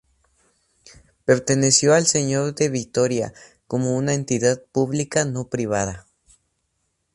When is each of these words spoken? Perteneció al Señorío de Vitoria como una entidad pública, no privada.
Perteneció 1.25 1.93
al 1.93 2.07
Señorío 2.07 2.53
de 2.53 2.69
Vitoria 2.69 3.33
como 3.67 3.95
una 3.95 4.15
entidad 4.15 4.59
pública, 4.71 5.25
no 5.25 5.47
privada. 5.47 6.07